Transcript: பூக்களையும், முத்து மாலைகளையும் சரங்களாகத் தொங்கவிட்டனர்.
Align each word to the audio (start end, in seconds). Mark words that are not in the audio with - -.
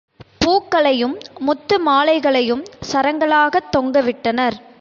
பூக்களையும், 0.41 1.13
முத்து 1.39 1.79
மாலைகளையும் 1.79 2.63
சரங்களாகத் 2.93 3.71
தொங்கவிட்டனர். 3.77 4.57